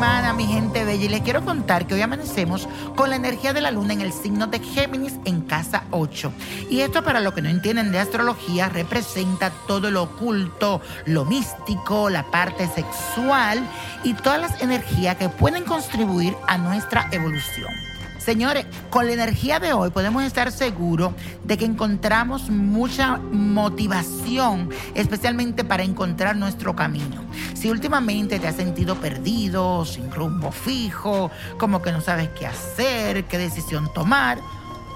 Semana, 0.00 0.32
mi 0.32 0.46
gente 0.46 0.82
bella. 0.86 1.04
Y 1.04 1.08
les 1.08 1.20
quiero 1.20 1.44
contar 1.44 1.86
que 1.86 1.92
hoy 1.92 2.00
amanecemos 2.00 2.66
con 2.96 3.10
la 3.10 3.16
energía 3.16 3.52
de 3.52 3.60
la 3.60 3.70
luna 3.70 3.92
en 3.92 4.00
el 4.00 4.14
signo 4.14 4.46
de 4.46 4.58
Géminis 4.58 5.18
en 5.26 5.42
casa 5.42 5.84
8. 5.90 6.32
Y 6.70 6.80
esto 6.80 7.04
para 7.04 7.20
los 7.20 7.34
que 7.34 7.42
no 7.42 7.50
entienden 7.50 7.92
de 7.92 7.98
astrología 7.98 8.70
representa 8.70 9.50
todo 9.66 9.90
lo 9.90 10.04
oculto, 10.04 10.80
lo 11.04 11.26
místico, 11.26 12.08
la 12.08 12.22
parte 12.30 12.66
sexual 12.68 13.62
y 14.02 14.14
todas 14.14 14.40
las 14.40 14.62
energías 14.62 15.16
que 15.16 15.28
pueden 15.28 15.64
contribuir 15.64 16.34
a 16.46 16.56
nuestra 16.56 17.06
evolución. 17.12 17.89
Señores, 18.20 18.66
con 18.90 19.06
la 19.06 19.12
energía 19.12 19.60
de 19.60 19.72
hoy 19.72 19.90
podemos 19.90 20.22
estar 20.22 20.52
seguros 20.52 21.14
de 21.42 21.56
que 21.56 21.64
encontramos 21.64 22.50
mucha 22.50 23.16
motivación, 23.16 24.68
especialmente 24.94 25.64
para 25.64 25.84
encontrar 25.84 26.36
nuestro 26.36 26.76
camino. 26.76 27.24
Si 27.54 27.70
últimamente 27.70 28.38
te 28.38 28.46
has 28.46 28.56
sentido 28.56 28.96
perdido, 28.96 29.86
sin 29.86 30.10
rumbo 30.10 30.52
fijo, 30.52 31.30
como 31.58 31.80
que 31.80 31.92
no 31.92 32.02
sabes 32.02 32.28
qué 32.38 32.46
hacer, 32.46 33.24
qué 33.24 33.38
decisión 33.38 33.90
tomar, 33.94 34.38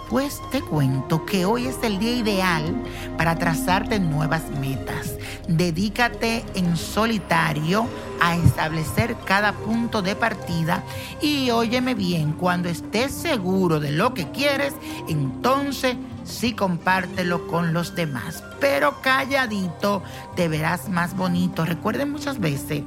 pues 0.08 0.40
te 0.50 0.60
cuento 0.60 1.24
que 1.24 1.44
hoy 1.44 1.66
es 1.66 1.76
el 1.82 1.98
día 1.98 2.12
ideal 2.12 2.74
para 3.16 3.36
trazarte 3.36 3.98
nuevas 3.98 4.42
metas. 4.60 5.14
Dedícate 5.48 6.44
en 6.54 6.76
solitario 6.76 7.86
a 8.20 8.36
establecer 8.36 9.16
cada 9.24 9.52
punto 9.52 10.02
de 10.02 10.16
partida 10.16 10.82
y 11.20 11.50
óyeme 11.50 11.94
bien, 11.94 12.32
cuando 12.32 12.68
estés 12.68 13.12
seguro 13.12 13.80
de 13.80 13.92
lo 13.92 14.14
que 14.14 14.30
quieres, 14.30 14.74
entonces 15.08 15.96
sí 16.24 16.54
compártelo 16.54 17.46
con 17.46 17.72
los 17.72 17.94
demás. 17.94 18.42
Pero 18.60 19.00
calladito 19.02 20.02
te 20.36 20.48
verás 20.48 20.88
más 20.88 21.16
bonito. 21.16 21.64
Recuerden 21.64 22.10
muchas 22.10 22.40
veces 22.40 22.82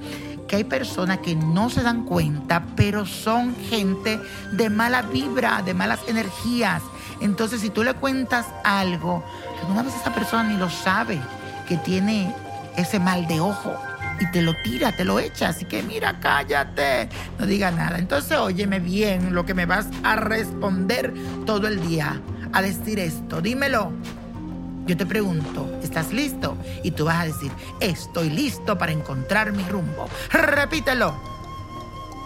que 0.47 0.55
hay 0.55 0.63
personas 0.63 1.19
que 1.19 1.35
no 1.35 1.69
se 1.69 1.83
dan 1.83 2.05
cuenta, 2.05 2.65
pero 2.75 3.05
son 3.05 3.55
gente 3.69 4.19
de 4.53 4.69
mala 4.69 5.01
vibra, 5.03 5.61
de 5.61 5.73
malas 5.73 5.99
energías. 6.07 6.81
Entonces, 7.21 7.61
si 7.61 7.69
tú 7.69 7.83
le 7.83 7.93
cuentas 7.93 8.45
algo, 8.63 9.23
alguna 9.61 9.83
vez 9.83 9.95
esa 9.95 10.13
persona 10.13 10.43
ni 10.43 10.57
lo 10.57 10.69
sabe 10.69 11.19
que 11.67 11.77
tiene 11.77 12.33
ese 12.75 12.99
mal 12.99 13.27
de 13.27 13.39
ojo 13.39 13.75
y 14.19 14.31
te 14.31 14.41
lo 14.41 14.53
tira, 14.63 14.91
te 14.91 15.03
lo 15.03 15.19
echa. 15.19 15.49
Así 15.49 15.65
que 15.65 15.83
mira, 15.83 16.19
cállate, 16.19 17.09
no 17.37 17.45
diga 17.45 17.71
nada. 17.71 17.97
Entonces, 17.97 18.37
óyeme 18.37 18.79
bien 18.79 19.33
lo 19.33 19.45
que 19.45 19.53
me 19.53 19.65
vas 19.65 19.87
a 20.03 20.15
responder 20.15 21.13
todo 21.45 21.67
el 21.67 21.85
día, 21.87 22.21
a 22.53 22.61
decir 22.61 22.99
esto. 22.99 23.41
Dímelo. 23.41 23.91
Yo 24.85 24.95
te 24.95 25.05
pregunto, 25.05 25.69
¿estás 25.83 26.13
listo? 26.13 26.57
Y 26.81 26.91
tú 26.91 27.03
vas 27.03 27.21
a 27.21 27.25
decir, 27.25 27.51
estoy 27.81 28.29
listo 28.29 28.77
para 28.77 28.93
encontrar 28.93 29.51
mi 29.51 29.63
rumbo. 29.63 30.07
Repítelo. 30.31 31.36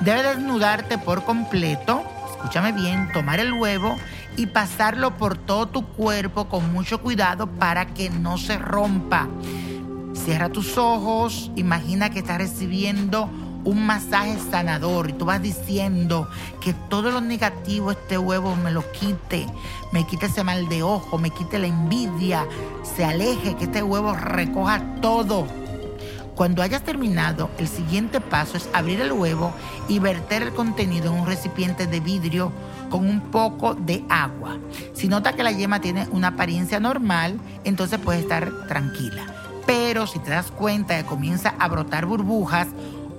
Debe 0.00 0.22
desnudarte 0.22 0.96
por 0.96 1.24
completo, 1.24 2.02
escúchame 2.44 2.72
bien, 2.72 3.10
tomar 3.10 3.40
el 3.40 3.54
huevo 3.54 3.96
y 4.36 4.48
pasarlo 4.48 5.16
por 5.16 5.38
todo 5.38 5.66
tu 5.66 5.86
cuerpo 5.86 6.46
con 6.46 6.74
mucho 6.74 7.00
cuidado 7.00 7.46
para 7.46 7.86
que 7.94 8.10
no 8.10 8.36
se 8.36 8.58
rompa. 8.58 9.28
Cierra 10.12 10.50
tus 10.50 10.76
ojos, 10.76 11.50
imagina 11.56 12.10
que 12.10 12.18
estás 12.18 12.36
recibiendo 12.36 13.30
un 13.64 13.86
masaje 13.86 14.36
sanador 14.50 15.08
y 15.08 15.14
tú 15.14 15.24
vas 15.24 15.40
diciendo 15.40 16.28
que 16.60 16.74
todo 16.74 17.10
lo 17.10 17.22
negativo 17.22 17.92
este 17.92 18.18
huevo 18.18 18.54
me 18.56 18.70
lo 18.70 18.84
quite, 18.92 19.46
me 19.90 20.06
quite 20.06 20.26
ese 20.26 20.44
mal 20.44 20.68
de 20.68 20.82
ojo, 20.82 21.16
me 21.16 21.30
quite 21.30 21.58
la 21.58 21.68
envidia, 21.68 22.46
se 22.94 23.06
aleje, 23.06 23.56
que 23.56 23.64
este 23.64 23.82
huevo 23.82 24.12
recoja 24.12 24.82
todo. 25.00 25.46
Cuando 26.34 26.62
hayas 26.62 26.82
terminado, 26.82 27.48
el 27.58 27.68
siguiente 27.68 28.20
paso 28.20 28.56
es 28.56 28.68
abrir 28.72 29.00
el 29.00 29.12
huevo 29.12 29.52
y 29.88 30.00
verter 30.00 30.42
el 30.42 30.52
contenido 30.52 31.12
en 31.12 31.20
un 31.20 31.26
recipiente 31.26 31.86
de 31.86 32.00
vidrio 32.00 32.50
con 32.90 33.08
un 33.08 33.20
poco 33.20 33.74
de 33.74 34.04
agua. 34.08 34.58
Si 34.94 35.06
nota 35.06 35.34
que 35.34 35.44
la 35.44 35.52
yema 35.52 35.80
tiene 35.80 36.08
una 36.10 36.28
apariencia 36.28 36.80
normal, 36.80 37.38
entonces 37.62 38.00
puedes 38.00 38.22
estar 38.22 38.50
tranquila. 38.66 39.26
Pero 39.64 40.08
si 40.08 40.18
te 40.18 40.30
das 40.30 40.50
cuenta 40.50 40.96
que 40.96 41.04
comienza 41.04 41.54
a 41.58 41.68
brotar 41.68 42.04
burbujas 42.04 42.66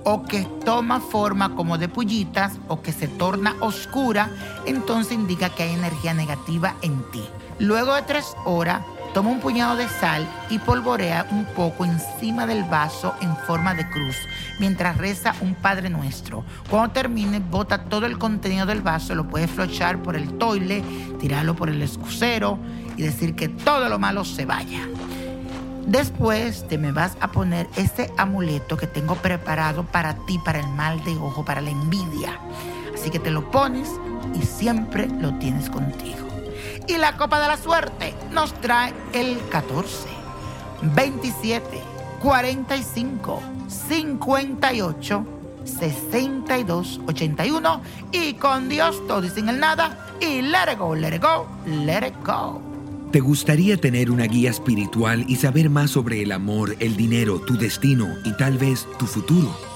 o 0.04 0.22
que 0.22 0.46
toma 0.64 1.00
forma 1.00 1.56
como 1.56 1.78
de 1.78 1.88
pullitas 1.88 2.52
o 2.68 2.82
que 2.82 2.92
se 2.92 3.08
torna 3.08 3.56
oscura, 3.60 4.30
entonces 4.66 5.12
indica 5.12 5.48
que 5.48 5.62
hay 5.62 5.72
energía 5.72 6.12
negativa 6.12 6.74
en 6.82 7.02
ti. 7.10 7.24
Luego 7.58 7.94
de 7.94 8.02
tres 8.02 8.36
horas, 8.44 8.82
toma 9.16 9.30
un 9.30 9.40
puñado 9.40 9.76
de 9.76 9.88
sal 9.88 10.28
y 10.50 10.58
polvorea 10.58 11.26
un 11.30 11.46
poco 11.46 11.86
encima 11.86 12.46
del 12.46 12.64
vaso 12.64 13.14
en 13.22 13.34
forma 13.34 13.72
de 13.72 13.88
cruz, 13.88 14.14
mientras 14.60 14.98
reza 14.98 15.34
un 15.40 15.54
Padre 15.54 15.88
Nuestro. 15.88 16.44
Cuando 16.68 16.92
termine, 16.92 17.38
bota 17.40 17.84
todo 17.84 18.04
el 18.04 18.18
contenido 18.18 18.66
del 18.66 18.82
vaso, 18.82 19.14
lo 19.14 19.26
puedes 19.26 19.50
flochar 19.50 20.02
por 20.02 20.16
el 20.16 20.36
toile, 20.36 20.84
tirarlo 21.18 21.56
por 21.56 21.70
el 21.70 21.80
excusero 21.80 22.58
y 22.98 23.04
decir 23.04 23.34
que 23.34 23.48
todo 23.48 23.88
lo 23.88 23.98
malo 23.98 24.22
se 24.22 24.44
vaya. 24.44 24.86
Después 25.86 26.68
te 26.68 26.76
me 26.76 26.92
vas 26.92 27.16
a 27.18 27.28
poner 27.28 27.70
ese 27.76 28.12
amuleto 28.18 28.76
que 28.76 28.86
tengo 28.86 29.14
preparado 29.14 29.84
para 29.84 30.12
ti, 30.26 30.38
para 30.44 30.60
el 30.60 30.68
mal 30.68 31.02
de 31.04 31.16
ojo, 31.16 31.42
para 31.42 31.62
la 31.62 31.70
envidia. 31.70 32.38
Así 32.92 33.08
que 33.08 33.18
te 33.18 33.30
lo 33.30 33.50
pones 33.50 33.88
y 34.38 34.44
siempre 34.44 35.08
lo 35.08 35.32
tienes 35.38 35.70
contigo. 35.70 36.25
Y 36.88 36.96
la 36.98 37.16
copa 37.16 37.40
de 37.40 37.48
la 37.48 37.56
suerte 37.56 38.14
nos 38.32 38.52
trae 38.60 38.92
el 39.12 39.38
14, 39.48 40.08
27, 40.94 41.80
45, 42.22 43.42
58, 43.88 45.26
62, 45.64 47.00
81 47.06 47.82
y 48.12 48.34
con 48.34 48.68
Dios 48.68 49.06
todo 49.06 49.24
y 49.24 49.30
sin 49.30 49.48
el 49.48 49.58
nada 49.58 50.06
y 50.20 50.42
let 50.42 50.72
it 50.72 50.78
go, 50.78 50.94
let 50.94 51.14
it 51.14 51.22
go, 51.22 51.46
let 51.66 52.06
it 52.06 52.14
go. 52.24 52.60
¿Te 53.12 53.20
gustaría 53.20 53.76
tener 53.76 54.10
una 54.10 54.24
guía 54.24 54.50
espiritual 54.50 55.24
y 55.28 55.36
saber 55.36 55.70
más 55.70 55.90
sobre 55.90 56.22
el 56.22 56.32
amor, 56.32 56.76
el 56.80 56.96
dinero, 56.96 57.40
tu 57.40 57.56
destino 57.56 58.08
y 58.24 58.36
tal 58.36 58.58
vez 58.58 58.86
tu 58.98 59.06
futuro? 59.06 59.75